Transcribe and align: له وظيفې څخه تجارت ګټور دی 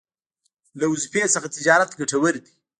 له 0.79 0.85
وظيفې 0.91 1.23
څخه 1.35 1.47
تجارت 1.55 1.89
ګټور 1.99 2.33
دی 2.43 2.51